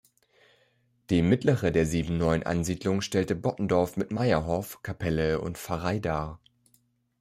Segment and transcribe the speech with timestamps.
[1.11, 6.41] Die mittlere der sieben neuen Ansiedlungen stellte Bottendorf mit Meierhof, Kapelle und Pfarrei dar.